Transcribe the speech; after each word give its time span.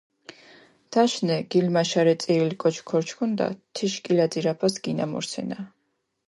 თაშნე, 0.95 1.35
გილმაშარე 1.55 2.13
წირილ 2.23 2.55
კოჩი 2.63 2.83
ქორჩქუნდა, 2.93 3.47
თიშ 3.77 3.93
კილაძირაფას 4.09 4.75
გინამორსენა. 4.89 5.59